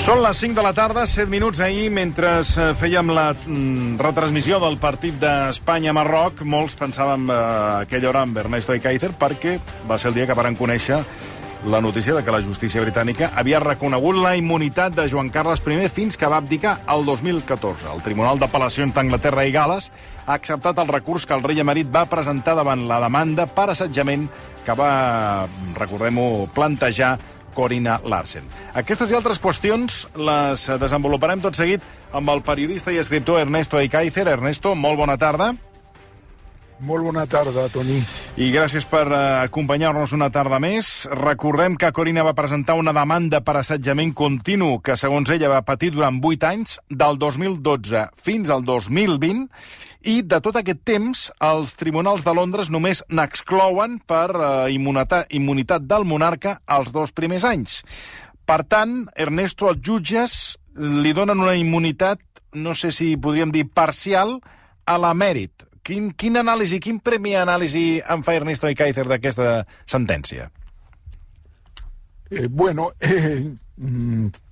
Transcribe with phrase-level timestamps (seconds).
[0.00, 4.56] Són les 5 de la tarda, 7 minuts ahir, mentre eh, fèiem la mm, retransmissió
[4.62, 7.40] del partit d'Espanya-Marroc, molts pensàvem eh,
[7.82, 9.58] aquella hora amb Ernesto Ekaizer perquè
[9.90, 11.02] va ser el dia que varen conèixer
[11.68, 15.88] la notícia de que la justícia britànica havia reconegut la immunitat de Joan Carles I
[15.88, 17.92] fins que va abdicar el 2014.
[17.92, 19.90] El Tribunal d'Apel·lacions d'Anglaterra i Gales
[20.24, 24.28] ha acceptat el recurs que el rei emerit va presentar davant la demanda per assetjament
[24.64, 25.46] que va,
[25.76, 27.18] recordem-ho, plantejar
[27.54, 28.46] Corina Larsen.
[28.74, 34.28] Aquestes i altres qüestions les desenvoluparem tot seguit amb el periodista i escriptor Ernesto Eikaizer.
[34.28, 35.52] Ernesto, molt bona tarda.
[36.80, 37.98] Molt bona tarda, Toni.
[38.40, 41.04] I gràcies per uh, acompanyar-nos una tarda més.
[41.12, 45.90] Recordem que Corina va presentar una demanda per assetjament continu que, segons ella, va patir
[45.92, 49.44] durant 8 anys, del 2012 fins al 2020,
[50.00, 55.84] i de tot aquest temps els tribunals de Londres només n'exclouen per uh, immunitat, immunitat
[55.84, 57.82] del monarca els dos primers anys.
[58.48, 60.36] Per tant, Ernesto, els jutges
[60.74, 62.22] li donen una immunitat,
[62.56, 64.38] no sé si podríem dir parcial,
[64.86, 65.66] a l'emèrit.
[65.86, 70.50] Quin, quin anàlisi, quin premi anàlisi en fa Ernesto Ikaizer d'aquesta sentència?
[72.30, 73.54] Eh, bueno, eh,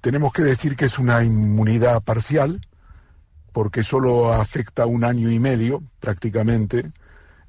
[0.00, 2.60] tenemos que decir que es una inmunidad parcial,
[3.58, 6.92] porque solo afecta un año y medio prácticamente,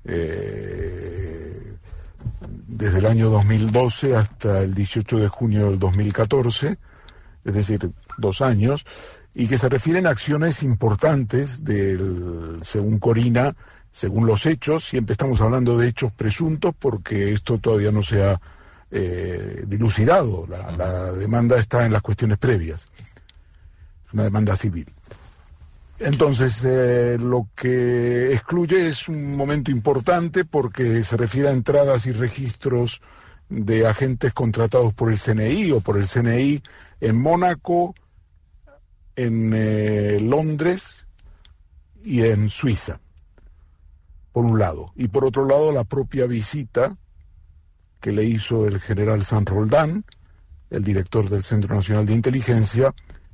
[0.05, 1.75] eh,
[2.67, 6.77] desde el año 2012 hasta el 18 de junio del 2014,
[7.45, 8.85] es decir, dos años,
[9.35, 13.55] y que se refieren a acciones importantes del, según Corina,
[13.91, 18.41] según los hechos, siempre estamos hablando de hechos presuntos porque esto todavía no se ha
[18.89, 22.89] eh, dilucidado, la, la demanda está en las cuestiones previas,
[24.07, 24.87] es una demanda civil.
[25.99, 32.13] Entonces, eh, lo que excluye es un momento importante porque se refiere a entradas y
[32.13, 33.01] registros
[33.49, 36.61] de agentes contratados por el CNI o por el CNI
[37.01, 37.95] en Mónaco,
[39.15, 41.07] en eh, Londres
[42.01, 43.01] y en Suiza,
[44.31, 44.93] por un lado.
[44.95, 46.95] Y por otro lado, la propia visita
[47.99, 50.05] que le hizo el general San Roldán,
[50.69, 52.93] el director del Centro Nacional de Inteligencia,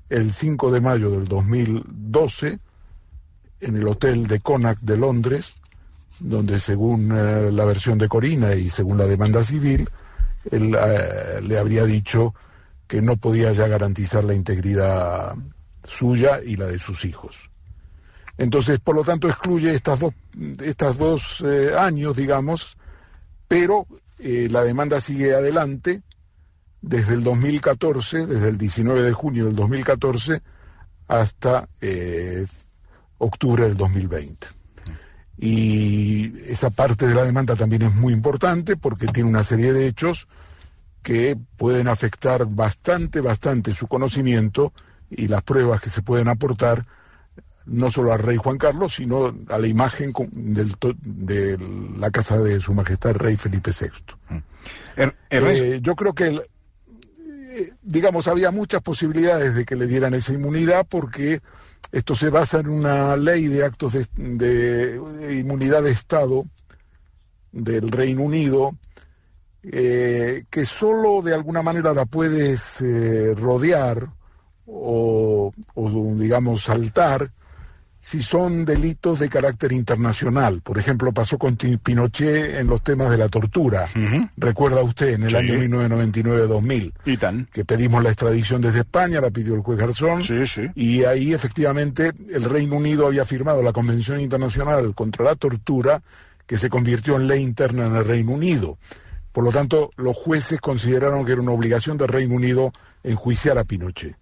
[0.09, 2.59] el 5 de mayo del 2012
[3.61, 5.55] en el hotel de Connacht de Londres,
[6.19, 9.89] donde según eh, la versión de Corina y según la demanda civil,
[10.51, 12.33] él eh, le habría dicho
[12.88, 15.35] que no podía ya garantizar la integridad
[15.83, 17.49] suya y la de sus hijos.
[18.37, 20.13] Entonces, por lo tanto, excluye estas dos,
[20.61, 22.77] estas dos eh, años, digamos,
[23.47, 23.87] pero
[24.17, 26.01] la demanda sigue adelante
[26.81, 30.41] desde el 2014, desde el 19 de junio del 2014
[31.07, 32.45] hasta eh,
[33.17, 34.47] octubre del 2020.
[35.37, 39.87] Y esa parte de la demanda también es muy importante porque tiene una serie de
[39.87, 40.27] hechos
[41.03, 44.73] que pueden afectar bastante, bastante su conocimiento
[45.09, 46.85] y las pruebas que se pueden aportar
[47.65, 51.57] no solo al rey Juan Carlos, sino a la imagen del, de
[51.97, 54.43] la casa de su majestad el rey Felipe VI.
[54.95, 56.41] Er, eh, yo creo que, el,
[57.81, 61.41] digamos, había muchas posibilidades de que le dieran esa inmunidad porque
[61.91, 65.01] esto se basa en una ley de actos de,
[65.39, 66.45] inmunidad de Estado
[67.51, 68.75] del Reino Unido,
[69.63, 74.09] eh, que solo de alguna manera la puedes eh, rodear
[74.67, 75.51] o,
[76.16, 77.31] digamos, saltar
[78.05, 80.61] si son delitos de carácter internacional.
[80.61, 83.89] Por ejemplo, pasó con Pinochet en los temas de la tortura.
[83.95, 84.29] Uh -huh.
[84.38, 85.35] Recuerda usted, en el sí.
[85.38, 90.69] año 1999-2000, que pedimos la extradición desde España, la pidió el juez Garzón, sí, sí.
[90.75, 96.03] y ahí efectivamente el Reino Unido había firmado la Convención Internacional contra la Tortura,
[96.46, 98.78] que se convirtió en ley interna en el Reino Unido.
[99.31, 102.72] Por lo tanto, los jueces consideraron que era una obligación del Reino Unido
[103.03, 104.16] enjuiciar a Pinochet.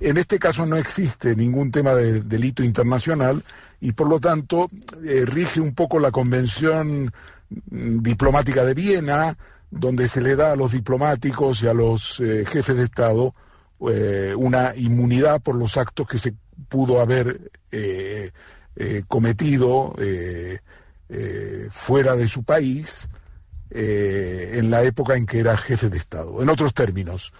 [0.00, 3.42] En este caso no existe ningún tema de delito internacional
[3.80, 4.68] y por lo tanto
[5.04, 7.12] eh, rige un poco la Convención
[7.48, 9.36] Diplomática de Viena,
[9.70, 13.34] donde se le da a los diplomáticos y a los eh, jefes de Estado
[13.88, 16.34] eh, una inmunidad por los actos que se
[16.68, 17.50] pudo haber
[19.08, 19.94] cometido
[21.70, 23.08] fuera de su país
[23.70, 26.40] en la época en que era jefe de Estado.
[26.40, 27.32] En otros términos,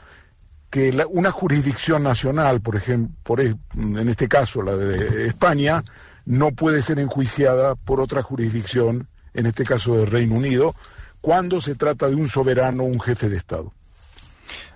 [0.75, 5.85] que la, una jurisdicción nacional, por ejemplo, por, e, en este caso la de España,
[6.27, 10.75] no puede ser enjuiciada por otra jurisdicción, en este caso del Reino Unido,
[11.21, 13.71] cuando se trata de un soberano o un jefe de Estado.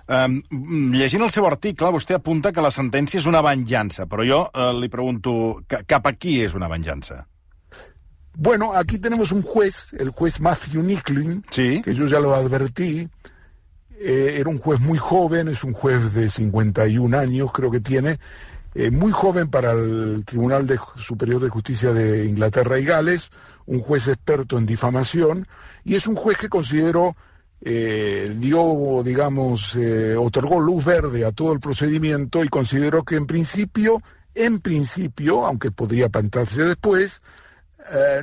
[0.07, 0.39] Um,
[0.95, 4.71] llegint el seu article, vostè apunta que la sentència és una venjança, però jo uh,
[4.79, 5.33] li pregunto,
[5.67, 7.25] cap a qui és una venjança?
[8.39, 11.81] Bueno, aquí tenemos un juez, el juez Matthew Nicklin, sí.
[11.83, 13.09] que yo ya lo advertí,
[14.01, 18.17] eh, era un juez muy joven, es un juez de 51 años, creo que tiene,
[18.73, 23.29] eh, muy joven para el Tribunal de Superior de Justicia de Inglaterra y Gales,
[23.65, 25.47] un juez experto en difamación,
[25.83, 27.17] y es un juez que considero
[27.61, 29.77] eh, dio, digamos,
[30.17, 34.01] otorgó luz verde a todo el procedimiento y consideró que en principio,
[34.33, 37.21] en principio, aunque podría plantarse después,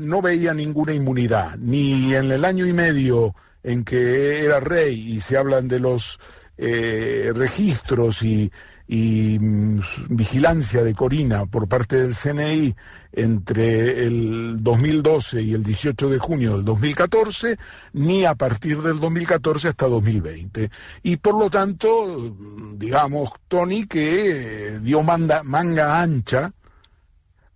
[0.00, 3.34] no veía ninguna inmunidad, ni en el año y medio
[3.66, 6.20] en que era rey y se hablan de los
[6.56, 8.50] eh, registros y,
[8.88, 9.80] mm,
[10.10, 12.74] vigilancia de Corina por parte del CNI
[13.12, 17.58] entre el 2012 y el 18 de junio del 2014,
[17.94, 20.70] ni a partir del 2014 hasta 2020.
[21.02, 22.34] Y por lo tanto,
[22.74, 26.52] digamos, Tony que eh, dio manga ancha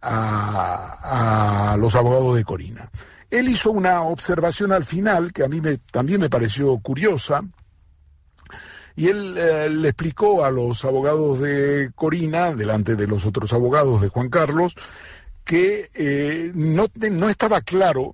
[0.03, 2.91] a, los abogados de Corina.
[3.31, 5.61] Él hizo una observación al final que a mí
[5.93, 7.43] también me pareció curiosa,
[8.97, 14.01] y él eh, le explicó a los abogados de Corina, delante de los otros abogados
[14.01, 14.75] de Juan Carlos,
[15.45, 18.13] que eh, no, no estaba claro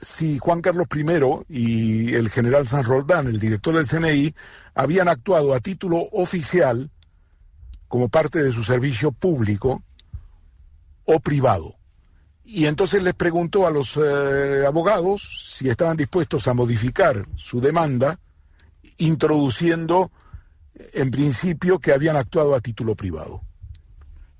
[0.00, 4.34] si Juan Carlos I y el general San Roldán, el director del CNI,
[4.74, 6.90] habían actuado a título oficial
[7.86, 9.82] como parte de su servicio público
[11.04, 11.76] o privado.
[12.44, 18.18] Y entonces les preguntó a los eh, abogados si estaban dispuestos a modificar su demanda
[18.98, 20.10] introduciendo
[20.94, 23.42] en principio que habían actuado a título privado.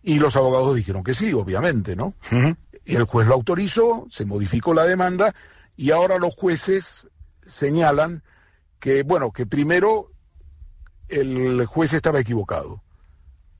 [0.02, 2.14] Y los abogados dijeron que sí, obviamente, ¿no?
[2.30, 2.56] Uh -huh.
[2.84, 5.32] Y el juez lo autorizó, se modificó la demanda
[5.76, 7.06] y ahora los jueces
[7.46, 8.22] señalan
[8.80, 10.10] que, bueno, que primero
[11.08, 12.82] el juez estaba equivocado,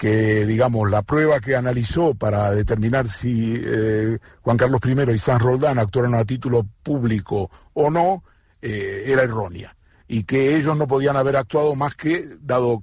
[0.03, 5.39] que, digamos, la prueba que analizó para determinar si eh, Juan Carlos I y San
[5.39, 8.25] Roldán actuaron a título público o no,
[8.61, 9.77] eh, era errónea
[10.09, 12.83] y que ellos no podían haber actuado más que, dado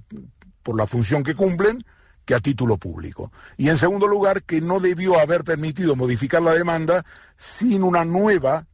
[0.62, 1.84] por la función que cumplen,
[2.24, 3.30] que a título público.
[3.58, 7.04] Y en segundo lugar, que no debió haber permitido modificar la demanda
[7.36, 8.66] sin una nueva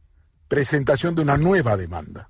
[0.47, 2.29] presentación de una nueva demanda.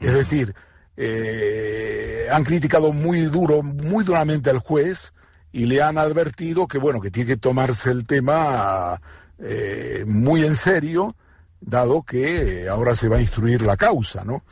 [0.00, 0.54] Es decir,
[0.96, 5.12] eh, han criticado muy duro, muy duramente al juez
[5.52, 9.00] y le han advertido que bueno, que tiene que tomarse el tema
[9.38, 11.16] eh, muy en serio,
[11.60, 14.42] dado que ahora se va a instruir la causa, ¿no?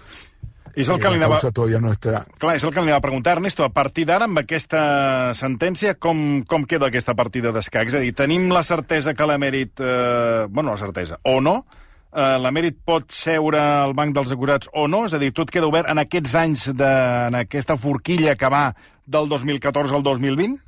[0.75, 1.39] És el Eh, que li anava...
[1.53, 2.25] todavía no está.
[2.41, 3.65] Clar, és el que li anava a preguntar, Ernesto.
[3.65, 7.93] A partir d'ara, amb aquesta sentència, com, com queda aquesta partida d'escacs?
[7.93, 9.83] És a dir, tenim la certesa que l'emèrit...
[9.85, 11.67] Eh, bueno, la certesa, o no,
[12.13, 15.05] eh, l'emèrit pot seure al banc dels acurats o no?
[15.07, 16.93] És a dir, tot queda obert en aquests anys, de,
[17.29, 18.69] en aquesta forquilla que va
[19.07, 20.61] del 2014 al 2020?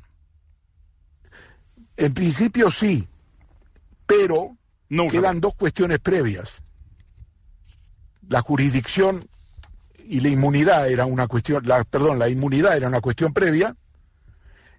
[1.97, 3.07] En principio sí,
[4.07, 4.57] pero
[4.89, 6.63] No quedan dos cuestiones previas.
[8.29, 9.29] La jurisdicción
[10.07, 13.75] y la inmunidad era una cuestión, la, perdón, la inmunidad era una cuestión previa,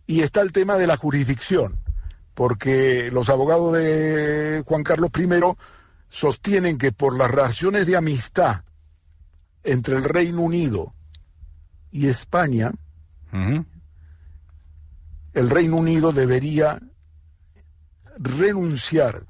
[0.08, 1.80] y está el tema de la jurisdicción,
[2.34, 5.28] porque los abogados de Juan Carlos I
[6.16, 8.64] sostienen que por las relaciones de amistad
[9.64, 10.96] entre el Reino Unido
[11.92, 12.72] y España,
[15.34, 16.80] el Reino Unido debería
[18.18, 19.26] renunciar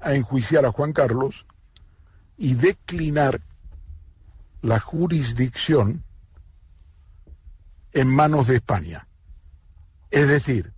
[0.00, 1.44] a enjuiciar a Juan Carlos
[2.38, 3.42] y declinar
[4.62, 6.04] la jurisdicción
[7.92, 9.06] en manos de España.
[10.10, 10.72] Es decir,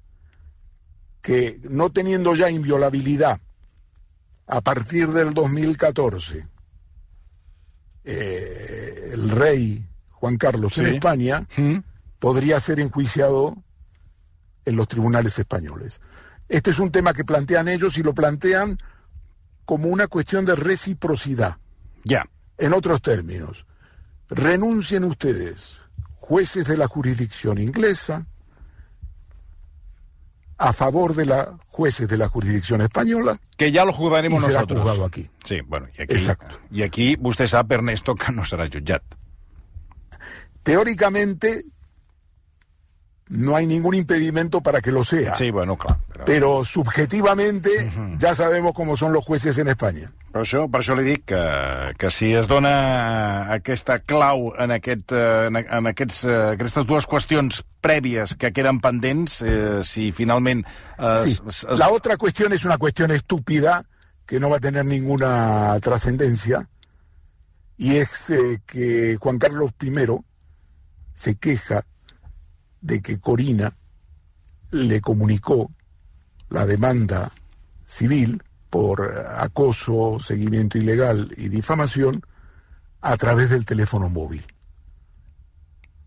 [1.23, 3.41] que no teniendo ya inviolabilidad
[4.47, 6.49] a partir del 2014
[8.05, 10.87] eh, el rey Juan Carlos en.
[10.87, 11.83] España, -hmm.
[12.19, 13.57] podría ser enjuiciado
[14.65, 16.01] en los tribunales españoles.
[16.49, 18.79] Este es un tema que plantean ellos y lo plantean
[19.65, 21.57] como una cuestión de reciprocidad.
[22.09, 22.29] Ja.
[22.59, 23.67] En otros términos,
[24.29, 25.81] renuncien ustedes,
[26.15, 28.27] jueces de la jurisdicción inglesa,
[30.59, 34.61] a favor de la jueces de la jurisdicción española Que ja lo jugaremos y será
[34.61, 34.81] nosotros.
[34.83, 35.29] juzgado aquí.
[35.45, 36.59] Sí, bueno, i aquí, Exacto.
[36.71, 39.03] i aquí vostè sap, Ernesto, que no jutjat.
[40.63, 41.65] Teóricamente
[43.29, 45.99] no hay ningún impedimento para que lo sea, Sí, bueno, clar.
[46.13, 50.13] Però, pero subjetivamente ya sabemos cómo son los jueces en España.
[50.37, 51.43] Per això, per això li dic que,
[51.97, 57.63] que si es dona aquesta clau en, aquest, eh, en, aquests, eh, aquestes dues qüestions
[57.81, 60.61] prèvies que queden pendents, eh, si finalment...
[60.99, 61.39] Eh, sí.
[61.41, 61.79] es, es...
[61.81, 63.83] La otra cuestión es una cuestión estúpida
[64.27, 66.69] que no va a tener ninguna trascendencia
[67.79, 69.91] y es eh, que Juan Carlos I
[71.15, 71.85] se queja
[72.87, 73.73] de que Corina
[74.71, 75.71] le comunicó
[76.49, 77.33] la demanda
[77.85, 82.23] civil por acoso, seguimiento ilegal y difamación
[83.01, 84.45] a través del teléfono móvil.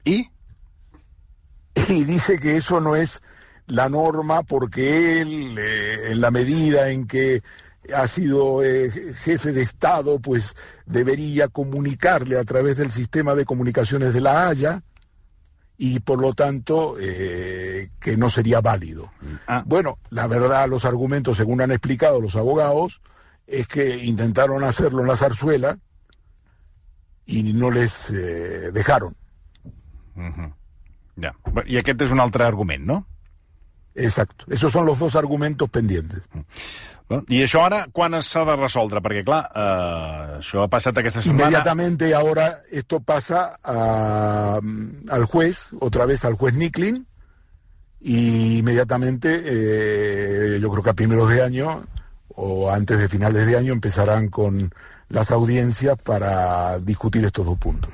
[0.05, 0.29] ¿Y?
[1.89, 3.21] Y dice que eso no es
[3.67, 7.41] la norma porque él, eh, en la medida en que
[7.95, 10.55] ha sido eh, jefe de Estado, pues
[10.85, 14.83] debería comunicarle a través del sistema de comunicaciones de la Haya
[15.81, 19.13] y por lo tanto eh, que no sería válido.
[19.47, 19.63] Ah.
[19.65, 23.01] Bueno, la verdad, los argumentos, según han explicado los abogados,
[23.47, 25.79] es que intentaron hacerlo en la zarzuela
[27.25, 29.15] y no les eh, dejaron.
[30.17, 30.53] Uh -huh.
[31.21, 31.35] Ja.
[31.65, 33.05] I aquest és un altre argument, no?
[33.95, 34.45] Exacto.
[34.49, 36.21] Esos son los dos argumentos pendientes.
[37.09, 37.23] -huh.
[37.27, 39.01] I això ara, quan s'ha de resoldre?
[39.01, 41.49] Perquè, clar, eh, això ha passat aquesta setmana...
[41.49, 47.05] Inmediatamente ahora esto pasa a, al juez, otra vez al juez Nicklin,
[48.01, 51.83] y inmediatamente, eh, yo creo que a primeros de año
[52.29, 54.71] o antes de finales de año empezarán con
[55.09, 57.91] las audiencias para discutir estos dos puntos.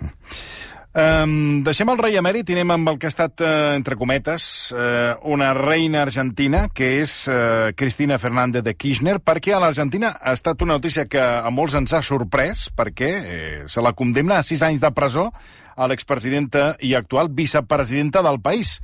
[0.95, 4.45] Um, deixem el rei emèrit i anem amb el que ha estat, uh, entre cometes,
[4.71, 10.31] uh, una reina argentina, que és uh, Cristina Fernández de Kirchner, perquè a l'Argentina ha
[10.37, 14.47] estat una notícia que a molts ens ha sorprès, perquè eh, se la condemna a
[14.47, 15.27] sis anys de presó
[15.75, 18.77] a l'expresidenta i actual vicepresidenta del país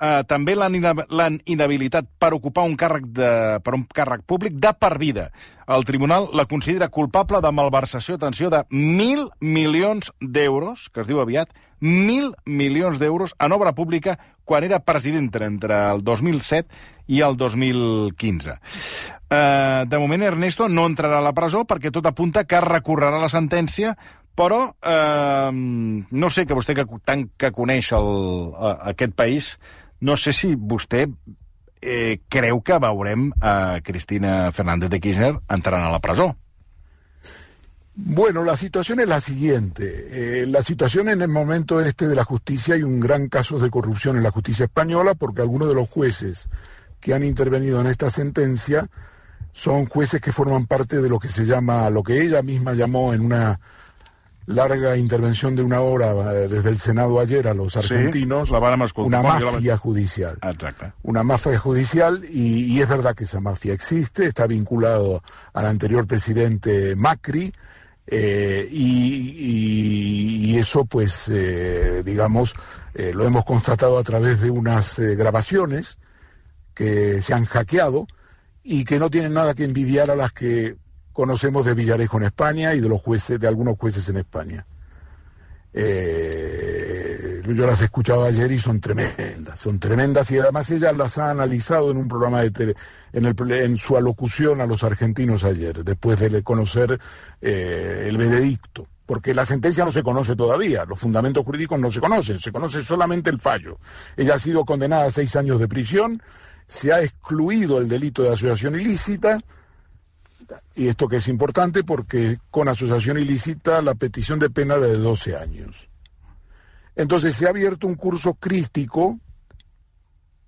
[0.00, 3.30] eh, també l'han inhabilitat per ocupar un càrrec, de,
[3.64, 5.30] per un càrrec públic de per vida.
[5.66, 11.20] El tribunal la considera culpable de malversació, atenció, de mil milions d'euros, que es diu
[11.22, 11.50] aviat,
[11.80, 16.70] mil milions d'euros en obra pública quan era president entre el 2007
[17.12, 18.54] i el 2015.
[19.28, 23.32] Eh, de moment, Ernesto no entrarà a la presó perquè tot apunta que recorrerà la
[23.32, 23.96] sentència
[24.36, 28.10] però eh, no sé que vostè que tant que coneix el,
[28.92, 29.56] aquest país
[30.00, 31.06] no sé si vostè
[31.80, 36.34] eh, creu que veurem a Cristina Fernández de Kirchner entrant a la presó.
[37.98, 40.42] Bueno, la situación es la siguiente.
[40.42, 43.70] Eh, la situación en el momento este de la justicia hay un gran caso de
[43.70, 46.50] corrupción en la justicia española porque algunos de los jueces
[47.00, 48.86] que han intervenido en esta sentencia
[49.52, 53.14] son jueces que forman parte de lo que se llama, lo que ella misma llamó
[53.14, 53.58] en una
[54.46, 59.76] larga intervención de una hora eh, desde el Senado ayer a los argentinos, una mafia
[59.76, 60.38] judicial.
[61.02, 65.22] Una mafia judicial y, es verdad que esa mafia existe, está vinculado
[65.52, 67.52] al anterior presidente Macri.
[68.08, 72.54] Eh, y, eso, pues, eh, digamos,
[72.94, 75.98] lo hemos constatado a través de unas grabaciones
[76.72, 78.06] que se han hackeado
[78.62, 80.76] y que no tienen nada que envidiar a las que
[81.16, 84.66] conocemos de Villarejo en España y de los jueces, de algunos jueces en España.
[85.72, 91.30] Eh, yo las escuchaba ayer y son tremendas, son tremendas y además ella las ha
[91.30, 92.74] analizado en un programa de tele,
[93.14, 97.00] en, el, en su alocución a los argentinos ayer, después de conocer
[97.40, 98.86] eh, el veredicto.
[99.06, 102.82] Porque la sentencia no se conoce todavía, los fundamentos jurídicos no se conocen, se conoce
[102.82, 103.78] solamente el fallo.
[104.18, 106.20] Ella ha sido condenada a seis años de prisión,
[106.66, 109.40] se ha excluido el delito de asociación ilícita,
[110.74, 114.98] y esto que es importante porque con asociación ilícita la petición de pena era de
[114.98, 115.88] 12 años.
[116.94, 119.18] Entonces se ha abierto un curso crístico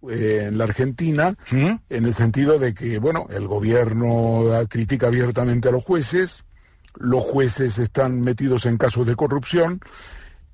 [0.09, 1.73] eh, en la Argentina, ¿Mm?
[1.89, 6.45] en el sentido de que, bueno, el gobierno critica abiertamente a los jueces,
[6.97, 9.81] los jueces están metidos en casos de corrupción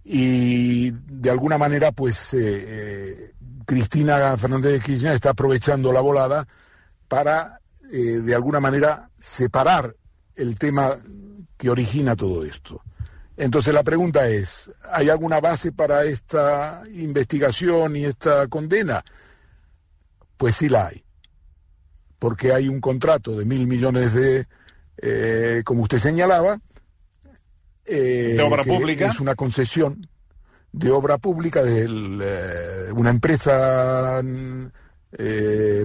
[0.05, 3.33] y de alguna manera, pues, eh, eh,
[3.65, 6.47] Cristina Fernández de Kirchner está aprovechando la volada
[7.09, 7.61] para
[7.93, 9.95] eh, de alguna manera separar
[10.37, 10.91] el tema
[11.57, 12.83] que origina todo esto.
[13.37, 19.05] Entonces la pregunta es, ¿hay alguna base para esta investigación y esta condena?
[20.37, 21.05] Pues sí la hay,
[22.19, 24.47] porque hay un contrato de mil millones de,
[24.99, 26.59] eh, como usted señalaba,
[27.87, 29.07] eh, de obra pública.
[29.07, 30.09] Es una concesión
[30.73, 34.23] de obra pública de una empresa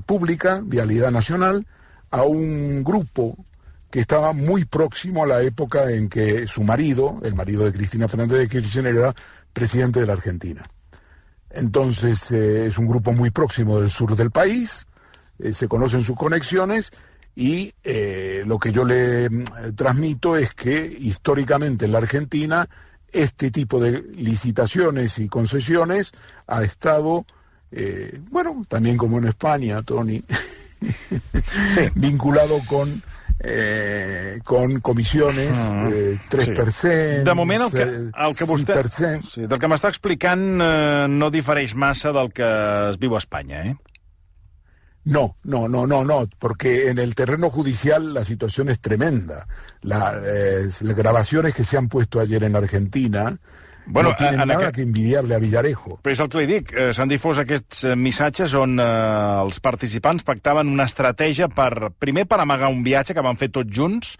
[0.05, 1.65] pública, Vialidad Nacional,
[2.11, 3.37] a un grupo
[3.89, 8.07] que estaba muy próximo a la época en que su marido, el marido de Cristina
[8.07, 9.13] Fernández de Kirchner, era
[9.51, 10.69] presidente de la Argentina.
[11.51, 14.85] Entonces eh, es un grupo muy próximo del sur del país,
[15.39, 16.91] eh, se conocen sus conexiones
[17.35, 19.43] y eh, lo que yo le mm,
[19.75, 22.69] transmito es que históricamente en la Argentina
[23.11, 26.11] este tipo de licitaciones y concesiones
[26.45, 27.25] ha estado,
[28.29, 30.23] bueno, también como en España, Tony,
[31.95, 33.01] vinculado con
[33.41, 37.23] eh, con comissiones, Mm, eh, 3%, sí.
[37.23, 38.73] De moment, el que, el que vostè...
[38.73, 39.23] 6%.
[39.31, 42.49] Sí, del que m'està explicant eh, no difereix massa del que
[42.89, 43.77] es viu a Espanya, eh?
[45.05, 49.47] No, no, no, no, no, porque en el terreno judicial la situación es tremenda.
[49.81, 53.37] La, eh, las grabaciones que se han puesto ayer en Argentina
[53.91, 55.99] Bueno, no tienen en nada aquest- que envidiarle a Villarejo.
[56.03, 58.85] Però és el que li dic, eh, s'han difós aquests eh, missatges on eh,
[59.43, 63.73] els participants pactaven una estratègia per, primer per amagar un viatge que van fer tots
[63.75, 64.15] junts.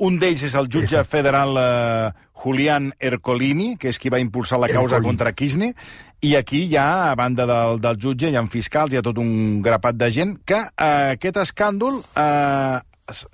[0.00, 1.10] Un d'ells és el jutge Exacte.
[1.16, 2.12] federal eh,
[2.42, 5.06] Julián Ercolini, que és qui va impulsar la causa Ercolini.
[5.06, 5.74] contra Kirchner,
[6.22, 9.18] i aquí hi ha, a banda del, del jutge, hi ha fiscals, hi ha tot
[9.18, 12.80] un grapat de gent, que eh, aquest escàndol, eh,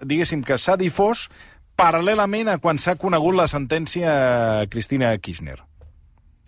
[0.05, 1.29] diguéssim que s'ha difós
[1.79, 4.13] paral·lelament a quan s'ha conegut la sentència
[4.61, 5.57] a Cristina Kirchner.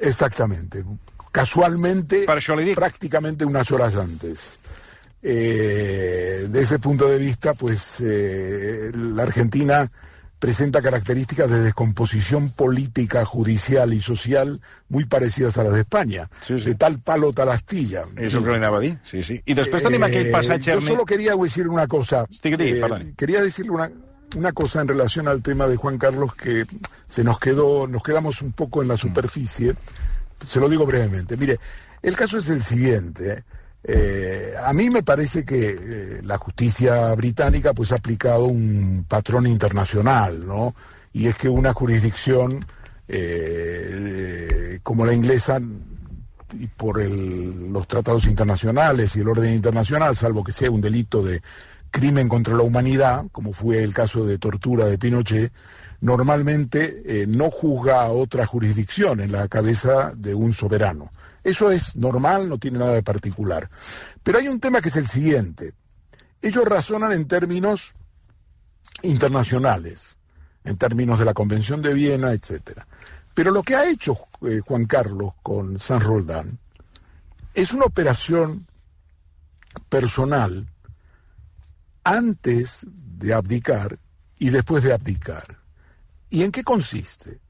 [0.00, 0.84] Exactamente.
[1.32, 2.24] Casualmente,
[2.74, 4.58] prácticamente unas horas antes.
[5.22, 9.90] Eh, de ese punto de vista, pues eh, la Argentina
[10.38, 16.28] presenta características de descomposición política, judicial y social muy parecidas a las de España.
[16.40, 16.64] Sí, sí.
[16.64, 18.04] De tal palo, tal astilla.
[18.16, 18.36] És Sí.
[18.38, 18.50] el que
[19.04, 19.42] sí, sí.
[19.84, 20.70] Tenim aquell Eh, passatge...
[20.72, 22.24] Yo Ernie- solo quería decir una cosa.
[22.42, 22.56] Diga,
[22.96, 23.90] Eh, quería decirle una,
[24.36, 26.66] una cosa en relación al tema de Juan Carlos que
[27.08, 29.74] se nos quedó, nos quedamos un poco en la superficie.
[30.46, 31.36] Se lo digo brevemente.
[31.36, 31.58] Mire,
[32.02, 33.44] el caso es el siguiente.
[33.82, 39.46] eh, a mí me parece que eh, la justicia británica pues ha aplicado un patrón
[39.46, 40.74] internacional, ¿no?
[41.12, 42.64] Y es que una jurisdicción
[43.08, 45.60] eh, como la inglesa
[46.52, 51.22] y por el- los tratados internacionales y el orden internacional, salvo que sea un delito
[51.22, 51.40] de
[51.90, 55.52] crimen contra la humanidad, como fue el caso de tortura de Pinochet,
[56.00, 61.12] normalmente eh, no juzga a otra jurisdicción en la cabeza de un soberano.
[61.42, 63.68] Eso es normal, no tiene nada de particular.
[64.22, 65.72] Pero hay un tema que es el siguiente.
[66.42, 67.94] Ellos razonan en términos
[69.02, 70.16] internacionales,
[70.64, 72.86] en términos de la Convención de Viena, etcétera.
[73.34, 76.58] Pero lo que ha hecho eh, Juan Carlos con San Roldán
[77.54, 78.66] es una operación
[79.88, 80.66] personal
[82.04, 83.98] antes de abdicar
[84.38, 85.58] y después de abdicar.
[86.30, 87.40] ¿Y en qué consiste?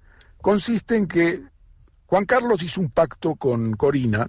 [0.41, 1.43] Consiste en que
[2.07, 4.29] Juan Carlos hizo un pacto con Corina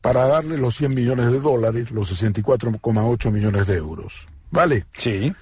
[0.00, 4.26] para darle los 100 millones de dólares, los 64,8 millones de euros.
[4.50, 4.84] ¿Vale?
[4.98, 5.34] Sí.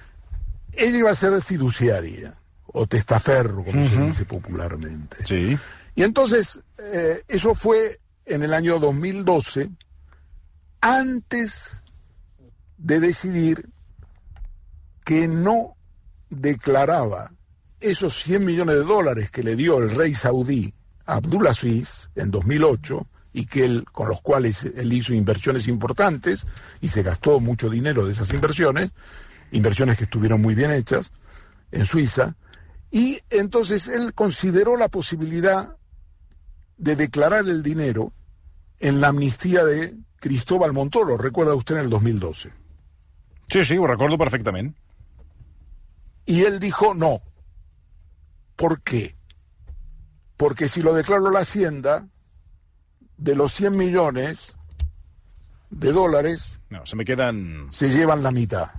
[0.71, 2.33] Ella iba a ser fiduciaria,
[2.67, 5.17] o testaferro, como se dice popularmente.
[5.27, 5.57] Sí.
[5.95, 9.69] Y entonces, eh, eso fue en el año 2012,
[10.79, 11.83] antes
[12.77, 13.69] de decidir
[15.03, 15.75] que no
[16.29, 17.31] declaraba
[17.79, 20.73] esos 100 millones de dólares que le dio el rey saudí
[21.05, 26.45] a Abdulaziz en 2008 y que él, con los cuales él hizo inversiones importantes
[26.81, 28.91] y se gastó mucho dinero de esas inversiones,
[29.51, 31.11] inversiones que estuvieron muy bien hechas
[31.71, 32.35] en Suiza,
[32.91, 35.75] y entonces él consideró la posibilidad
[36.77, 38.13] de declarar el dinero
[38.79, 42.51] en la amnistía de Cristóbal Montoro, recuerda usted en el 2012.
[43.49, 44.75] Sí, sí, ho recordo perfectament.
[46.25, 47.21] Y él dijo no.
[48.55, 49.15] ¿Por qué?
[50.37, 52.07] Porque si lo declaró la Hacienda,
[53.17, 54.55] de los 100 millones
[55.69, 57.67] de dólares No, se me queden...
[57.71, 58.69] se llevan la mitad.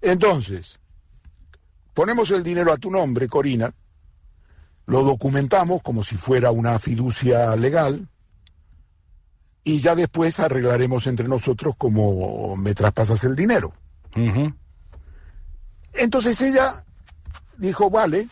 [0.00, 0.80] Entonces,
[1.92, 3.72] ponemos el dinero a tu nombre, Corina,
[4.86, 8.08] lo documentamos como si fuera una fiducia legal
[9.64, 13.72] y ya después arreglaremos entre nosotros cómo me traspasas el dinero.
[14.16, 14.50] Uh
[15.98, 16.72] Entonces ella
[17.56, 18.28] dijo, vale,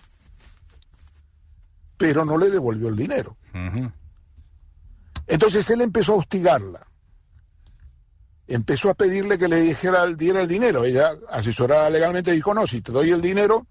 [1.97, 3.37] pero no le devolvió el dinero.
[5.27, 6.87] Entonces él empezó a hostigarla.
[8.47, 10.85] Empezó a pedirle que le dijera, diera el dinero.
[10.85, 13.67] Ella, asesorada legalmente, dijo, no, si te doy el dinero,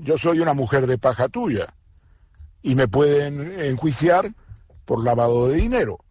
[0.00, 1.74] yo soy una mujer de paja tuya.
[2.62, 4.30] Y me pueden enjuiciar
[4.84, 6.04] por lavado de dinero.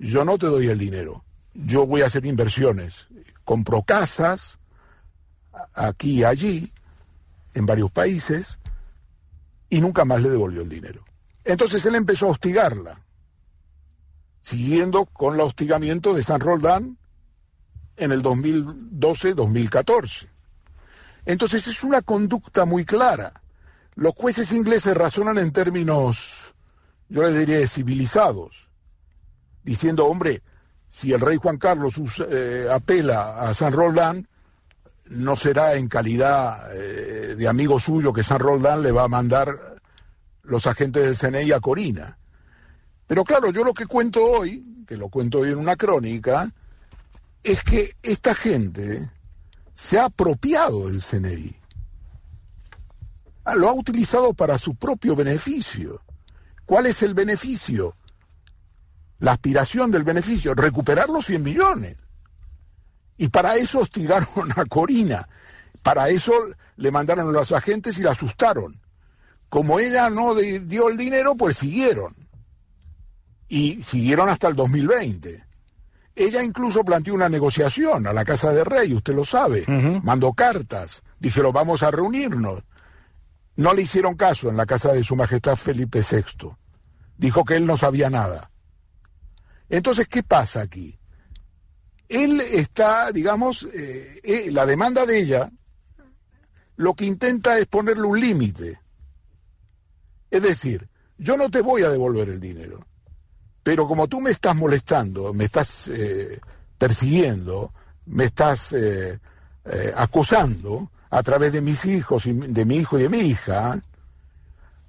[0.00, 1.24] Yo no te doy el dinero.
[1.54, 3.06] Yo voy a hacer inversiones.
[3.44, 4.58] Compro casas,
[5.74, 6.72] aquí y allí,
[7.54, 8.58] en varios países,
[9.68, 11.04] y nunca más le devolvió el dinero.
[11.44, 13.02] Entonces él empezó a hostigarla,
[14.42, 16.98] siguiendo con el hostigamiento de San Roldán
[17.96, 20.28] en el 2012-2014.
[21.26, 23.42] Entonces es una conducta muy clara.
[23.94, 26.54] Los jueces ingleses razonan en términos,
[27.08, 28.68] yo les diría, civilizados,
[29.64, 30.42] diciendo, hombre,
[30.88, 34.28] si el rey Juan Carlos eh, apela a San Roldán,
[35.10, 39.56] no será en calidad eh, de amigo suyo que San Roldán le va a mandar
[40.42, 42.18] los agentes del CNI a Corina.
[43.06, 46.50] Pero claro, yo lo que cuento hoy, que lo cuento hoy en una crónica,
[47.42, 49.10] es que esta gente
[49.74, 51.56] se ha apropiado del CNI.
[53.44, 56.02] Ah, lo ha utilizado para su propio beneficio.
[56.66, 57.96] ¿Cuál es el beneficio?
[59.20, 61.96] La aspiración del beneficio, recuperar los 100 millones.
[63.18, 65.28] Y para eso hostigaron a Corina.
[65.82, 66.32] Para eso
[66.76, 68.80] le mandaron a los agentes y la asustaron.
[69.48, 72.14] Como ella no dio el dinero, pues siguieron.
[73.48, 75.44] Y siguieron hasta el 2020.
[76.14, 79.64] Ella incluso planteó una negociación a la Casa de Rey, usted lo sabe.
[80.02, 81.02] Mandó cartas.
[81.18, 82.62] Dijeron, vamos a reunirnos.
[83.56, 86.50] No le hicieron caso en la casa de Su Majestad Felipe VI.
[87.16, 88.50] Dijo que él no sabía nada.
[89.68, 90.97] Entonces, ¿qué pasa aquí?
[92.08, 95.50] Él está, digamos, eh, eh, la demanda de ella
[96.76, 98.80] lo que intenta es ponerle un límite.
[100.30, 102.86] Es decir, yo no te voy a devolver el dinero,
[103.62, 106.40] pero como tú me estás molestando, me estás eh,
[106.78, 107.72] persiguiendo,
[108.06, 108.74] me estás
[109.96, 113.82] acosando a través de mis hijos, y de mi hijo y de mi hija,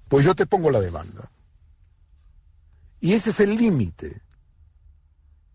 [0.08, 1.29] pues yo te pongo la demanda.
[3.01, 4.21] Y ese es el límite.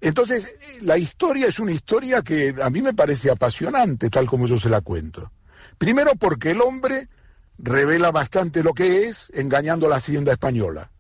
[0.05, 4.59] Entonces, la historia es una historia que a mí me parece apasionante, tal como yo
[4.59, 5.33] se la cuento.
[5.79, 7.09] Primero porque el hombre
[7.57, 10.90] revela bastante lo que es engañando a la hacienda española.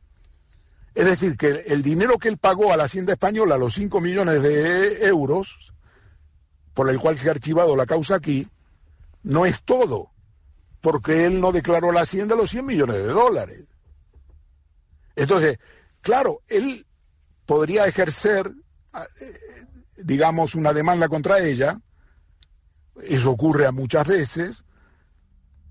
[0.94, 4.40] Es decir, que el dinero que él pagó a la hacienda española, los 5 millones
[4.40, 5.74] de euros,
[6.72, 8.48] por el cual se ha archivado la causa aquí,
[9.22, 10.12] no es todo,
[10.80, 13.64] porque él no declaró a la hacienda los 100 millones de dólares.
[15.14, 15.58] Entonces,
[16.00, 16.86] claro, él
[17.44, 18.50] podría ejercer
[19.96, 21.78] digamos, una demanda contra ella,
[23.02, 24.64] eso ocurre a muchas veces,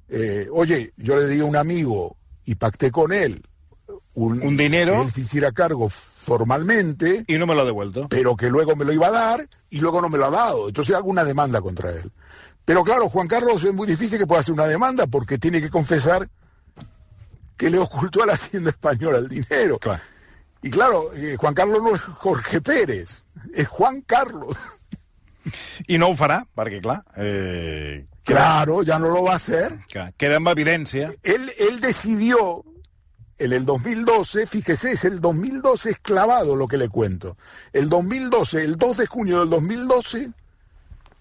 [0.10, 3.42] eh, oye, yo le di a un amigo y pacté con él
[4.16, 8.08] un, dinero que él se hiciera cargo formalmente y no me lo ha devuelto.
[8.10, 10.68] pero que luego me lo iba a dar y luego no me lo ha dado.
[10.68, 12.12] Entonces hago una demanda contra él.
[12.66, 15.70] Pero claro Juan Carlos es muy difícil que pueda hacer una demanda porque tiene que
[15.70, 16.30] confesar
[17.58, 19.80] que le ocultó a la hacienda española el dinero.
[19.80, 20.02] Claro.
[20.64, 23.24] Y claro, eh, Juan Carlos no es Jorge Pérez,
[23.54, 24.58] es Juan Carlos.
[25.88, 27.02] I no ho farà, perquè, clar...
[27.18, 29.80] Eh, claro, ya no lo va a hacer.
[30.18, 31.12] Queda en evidencia.
[31.22, 32.64] Él, él decidió
[33.40, 37.36] en el 2012, fíjese, es el 2012 es clavado lo que le cuento.
[37.74, 40.32] El 2012, el 2 de junio del 2012,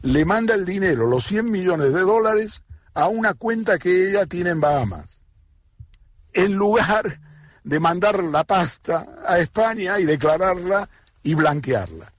[0.03, 2.63] le manda el dinero, los 100 millones de dólares,
[2.95, 5.21] a una cuenta que ella tiene en Bahamas.
[6.33, 7.19] En lugar
[7.65, 10.89] de mandar la pasta a España y declararla
[11.23, 12.13] y blanquearla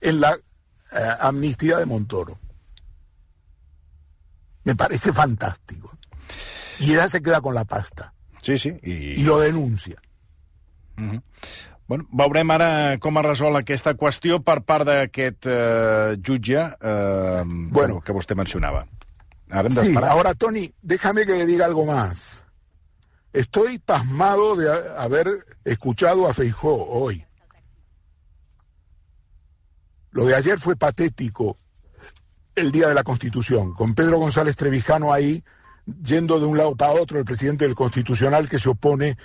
[0.00, 2.38] en la eh, amnistía de Montoro.
[4.64, 5.96] Me parece fantástico.
[6.78, 8.12] Y ella se queda con la pasta.
[8.42, 8.70] Sí, sí.
[8.82, 9.96] I, I lo denuncia.
[10.98, 11.22] Uh -huh.
[11.88, 18.00] Bueno, veurem ara com es resol aquesta qüestió per part d'aquest eh, jutge eh, bueno,
[18.00, 18.86] que vostè mencionava.
[19.52, 22.44] Hem sí, ahora, Tony, déjame que le diga algo más.
[23.32, 25.28] Estoy pasmado de haber
[25.64, 27.24] escuchado a Feijó hoy.
[30.10, 31.58] Lo de ayer fue patético,
[32.54, 35.42] el día de la Constitución, con Pedro González Trevijano ahí,
[36.04, 39.16] yendo de un lado para otro, el presidente del Constitucional que se opone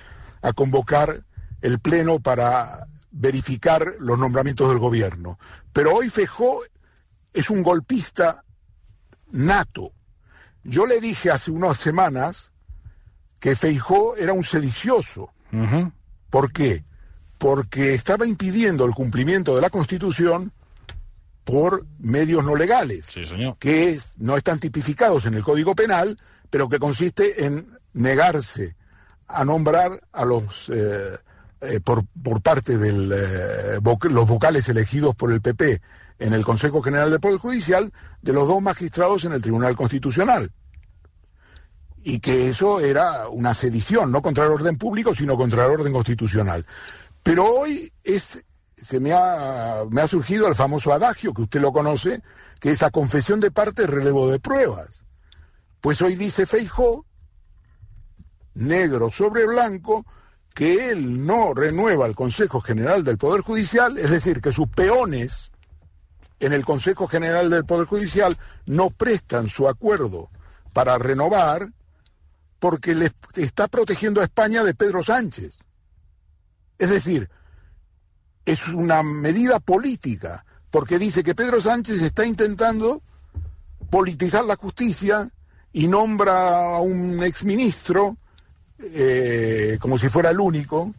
[0.42, 1.26] a convocar
[1.60, 5.38] el Pleno para verificar los nombramientos del gobierno.
[5.74, 6.62] Pero hoy Feijó
[7.34, 8.46] es un golpista
[9.32, 9.92] nato.
[10.64, 12.54] Yo le dije hace unas semanas
[13.40, 15.32] que Feijó era un sedicioso.
[16.30, 16.84] ¿Por qué?
[17.38, 20.52] Porque estaba impidiendo el cumplimiento de la Constitución
[21.44, 23.14] por medios no legales,
[23.60, 26.18] que no están tipificados en el Código Penal,
[26.50, 28.76] pero que consiste en negarse
[29.28, 31.18] a nombrar a los eh,
[31.62, 35.82] eh, por, por, parte de eh, los vocales elegidos por el PP
[36.20, 40.52] en el Consejo General del Poder Judicial de los dos magistrados en el Tribunal Constitucional
[42.10, 45.92] y que eso era una sedición, no contra el orden público, sino contra el orden
[45.92, 46.66] constitucional.
[47.22, 48.42] Pero hoy es,
[48.78, 52.22] se me ha, me ha surgido el famoso adagio, que usted lo conoce,
[52.62, 55.04] que es a confesión de parte, relevo de pruebas.
[55.82, 57.06] Pues hoy dice Feijó,
[58.54, 60.06] negro sobre blanco,
[60.56, 65.52] que él no renueva el Consejo General del Poder Judicial, es decir, que sus peones
[66.40, 70.30] en el Consejo General del Poder Judicial no prestan su acuerdo
[70.72, 71.68] para renovar
[72.60, 75.60] porque le está protegiendo a España de Pedro Sánchez.
[76.78, 77.30] Es decir,
[78.46, 83.02] es una medida política, porque dice que Pedro Sánchez está intentando
[83.90, 85.30] politizar la justicia
[85.74, 88.18] y nombra a un exministro
[88.80, 90.94] eh, como si fuera el único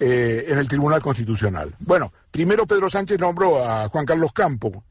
[0.00, 1.74] eh, en el Tribunal Constitucional.
[1.80, 4.84] Bueno, primero Pedro Sánchez nombró a Juan Carlos Campo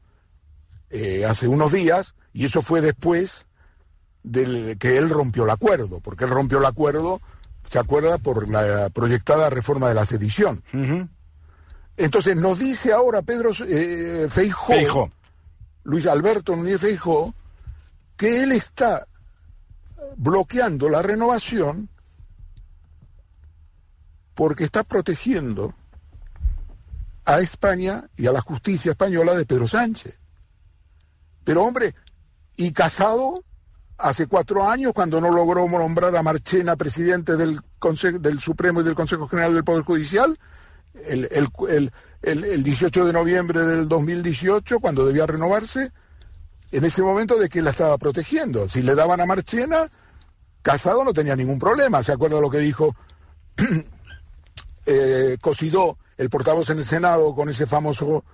[0.90, 3.47] eh, hace unos días y eso fue después
[4.22, 7.20] del que él rompió el acuerdo, porque él rompió el acuerdo,
[7.68, 10.62] se acuerda, por la proyectada reforma de la sedición.
[11.96, 15.10] Entonces nos dice ahora Pedro eh, Feijó,
[15.82, 17.34] Luis Alberto Núñez Feijó,
[18.16, 19.06] que él está
[20.16, 21.88] bloqueando la renovación
[24.34, 25.74] porque está protegiendo
[27.24, 30.18] a España y a la justicia española de Pedro Sánchez.
[31.44, 31.94] Pero hombre,
[32.56, 33.44] y Casado
[33.98, 38.84] hace cuatro años, cuando no logró nombrar a Marchena presidente del, Consejo, del Supremo y
[38.84, 40.38] del Consejo General del Poder Judicial,
[41.06, 41.48] el, el,
[42.22, 45.90] el, el, 18 de noviembre del 2018, cuando debía renovarse,
[46.70, 48.68] en ese momento de que la estaba protegiendo.
[48.68, 49.88] Si le daban a Marchena,
[50.62, 52.02] Casado no tenía ningún problema.
[52.02, 52.94] ¿Se acuerda lo que dijo
[54.86, 58.24] eh, Cosidó, el portavoz en el Senado, con ese famoso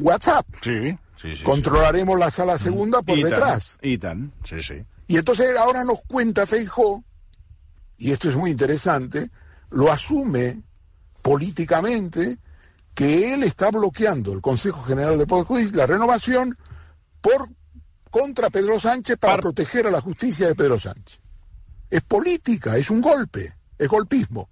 [0.00, 0.46] WhatsApp?
[0.62, 0.96] Sí.
[1.24, 2.20] Sí, sí, Controlaremos sí.
[2.20, 3.78] la sala segunda por detrás.
[3.80, 4.84] I tant, sí, sí.
[5.06, 7.02] Y entonces ahora nos cuenta Feijó,
[7.96, 9.30] y esto es muy interesante,
[9.70, 10.62] lo asume
[11.22, 12.36] políticamente
[12.94, 16.58] que él está bloqueando el Consejo General del Poder Judicial, la renovación,
[17.22, 17.48] por
[18.10, 19.40] contra Pedro Sánchez para Par...
[19.40, 21.20] proteger a la justicia de Pedro Sánchez.
[21.88, 24.50] Es política, es un golpe, es golpismo.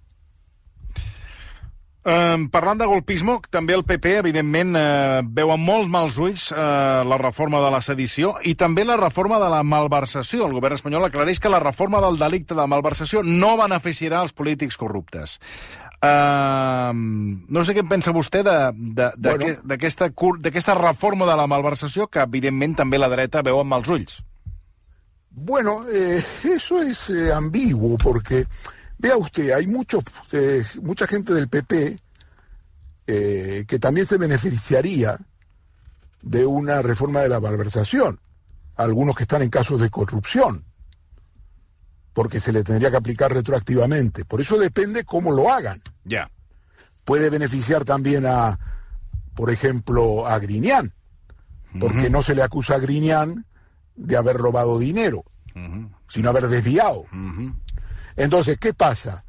[2.03, 6.99] Um, parlant de golpismo, també el PP, evidentment, uh, veu amb molts mals ulls uh,
[7.07, 10.43] la reforma de la sedició i també la reforma de la malversació.
[10.43, 14.75] El govern espanyol aclareix que la reforma del delicte de malversació no beneficiarà els polítics
[14.75, 15.37] corruptes.
[16.03, 20.81] Uh, no sé què en pensa vostè d'aquesta bueno.
[20.83, 24.19] reforma de la malversació que, evidentment, també la dreta veu amb mals ulls.
[25.31, 28.43] Bueno, eh, eso es eh, ambiguo porque...
[29.03, 31.97] Vea usted, hay muchos, eh, mucha gente del PP
[33.05, 35.17] eh, que también se beneficiaría
[36.21, 38.21] de una reforma de la malversación.
[38.77, 40.63] Algunos que están en casos de corrupción,
[42.13, 44.23] porque se le tendría que aplicar retroactivamente.
[44.23, 45.81] Por eso depende cómo lo hagan.
[46.05, 46.09] Ya.
[46.09, 46.31] Yeah.
[47.03, 48.57] Puede beneficiar también a,
[49.35, 50.93] por ejemplo, a Griñán,
[51.77, 52.11] porque uh -huh.
[52.11, 53.45] no se le acusa a Griñán
[53.97, 55.91] de haber robado dinero, uh -huh.
[56.07, 57.01] sino haber desviado.
[57.01, 57.62] Uh -huh.
[58.15, 59.23] Entonces, ¿qué pasa?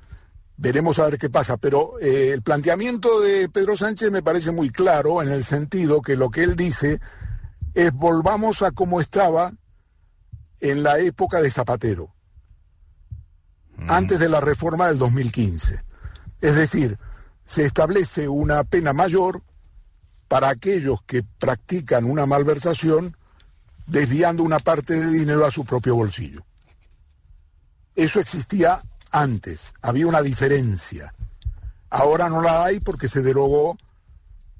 [0.56, 4.70] Veremos a ver qué pasa, pero eh, el planteamiento de Pedro Sánchez me parece muy
[4.70, 7.00] claro en el sentido que lo que él dice
[7.74, 9.52] es volvamos a como estaba
[10.60, 12.14] en la época de Zapatero,
[13.76, 13.90] mm.
[13.90, 15.82] antes de la reforma del 2015.
[16.40, 16.98] Es decir,
[17.44, 19.42] se establece una pena mayor
[20.28, 23.16] para aquellos que practican una malversación
[23.86, 26.44] desviando una parte de dinero a su propio bolsillo.
[27.94, 28.80] Eso existía
[29.10, 31.14] antes, había una diferencia.
[31.90, 33.78] Ahora no la hay porque se derogó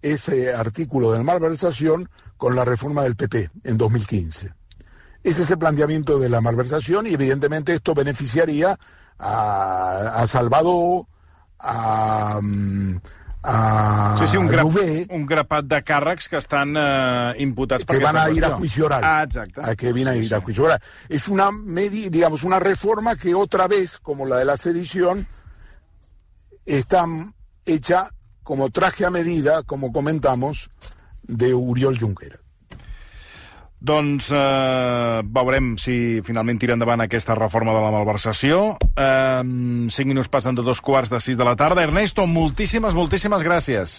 [0.01, 4.55] ese artículo de malversación con la reforma del PP en 2015.
[5.23, 8.79] Ese es el planteamiento de la malversación y evidentemente esto beneficiaría
[9.19, 11.07] a, a Salvador,
[11.59, 12.41] a,
[13.47, 14.71] a sí, sí, un, grap,
[15.11, 19.05] un grapat de càrrecs que estan eh, imputats que van a ir a juicio oral.
[19.05, 19.61] Ah, exacte.
[19.61, 20.81] A que vienen a ir a juicio oral.
[21.09, 25.27] Es una, medi, digamos, una reforma que otra vez, como la de la sedición,
[26.65, 27.05] está
[27.67, 28.09] hecha
[28.43, 30.71] como traje a medida, como comentamos,
[31.23, 32.44] de Uriol Junqueras.
[33.85, 38.79] Doncs eh, veurem si finalment tira endavant aquesta reforma de la malversació.
[38.97, 39.43] Eh,
[39.93, 41.85] cinc minuts passen de dos quarts de sis de la tarda.
[41.85, 43.97] Ernesto, moltíssimes, moltíssimes gràcies.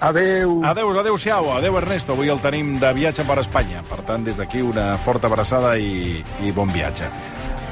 [0.00, 0.60] Adeu.
[0.66, 1.52] Adeu, adeu-siau.
[1.56, 2.14] Adeu, Ernesto.
[2.14, 3.84] Avui el tenim de viatge per Espanya.
[3.86, 7.06] Per tant, des d'aquí una forta abraçada i, i bon viatge.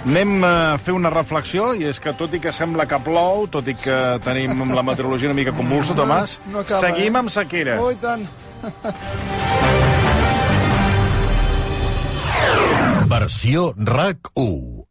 [0.06, 3.66] Anem a fer una reflexió, i és que tot i que sembla que plou, tot
[3.66, 7.24] i que tenim la meteorologia una mica convulsa, Tomàs, no acaba, seguim eh?
[7.24, 7.80] amb sequera.
[7.82, 8.22] Oh, tant.
[13.06, 14.85] Versió RAC 1